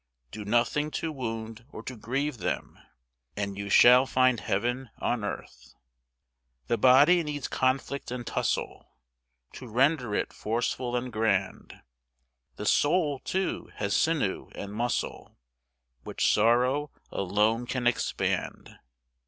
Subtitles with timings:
[0.31, 2.79] Do nothing to wound or to grieve them,
[3.37, 5.75] And you shall find heaven on earth.
[6.65, 8.93] The body needs conflict and tussle,
[9.53, 11.83] To render it forceful and grand;
[12.55, 15.37] The soul, too, has sinew and muscle,
[16.03, 18.79] Which sorrow alone can expand.